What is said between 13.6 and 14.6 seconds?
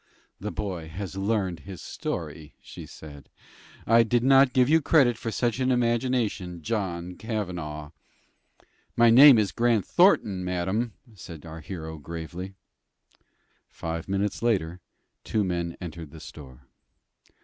Five minutes